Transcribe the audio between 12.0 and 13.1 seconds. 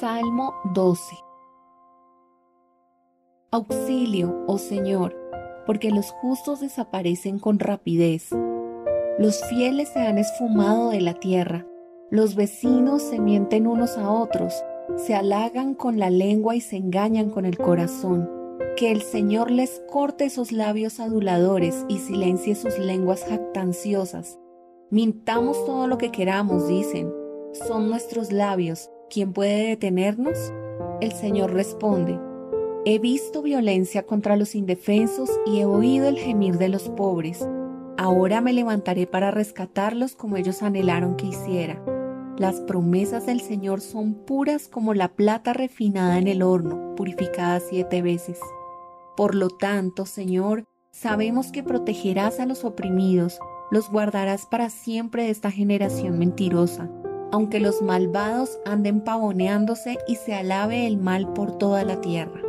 los vecinos